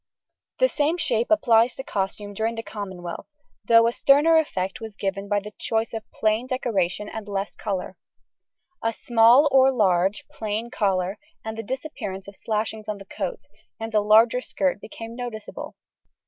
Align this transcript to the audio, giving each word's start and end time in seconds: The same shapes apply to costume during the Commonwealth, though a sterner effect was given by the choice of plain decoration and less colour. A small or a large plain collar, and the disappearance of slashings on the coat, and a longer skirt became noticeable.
The 0.57 0.67
same 0.67 0.97
shapes 0.97 1.29
apply 1.29 1.67
to 1.67 1.83
costume 1.83 2.33
during 2.33 2.55
the 2.55 2.63
Commonwealth, 2.63 3.27
though 3.65 3.85
a 3.85 3.91
sterner 3.91 4.39
effect 4.39 4.81
was 4.81 4.95
given 4.95 5.27
by 5.29 5.39
the 5.39 5.53
choice 5.59 5.93
of 5.93 6.09
plain 6.09 6.47
decoration 6.47 7.07
and 7.07 7.27
less 7.27 7.55
colour. 7.55 7.97
A 8.83 8.93
small 8.93 9.47
or 9.51 9.67
a 9.67 9.71
large 9.71 10.25
plain 10.27 10.71
collar, 10.71 11.19
and 11.45 11.55
the 11.55 11.61
disappearance 11.61 12.27
of 12.27 12.35
slashings 12.35 12.89
on 12.89 12.97
the 12.97 13.05
coat, 13.05 13.41
and 13.79 13.93
a 13.93 14.01
longer 14.01 14.41
skirt 14.41 14.81
became 14.81 15.15
noticeable. 15.15 15.75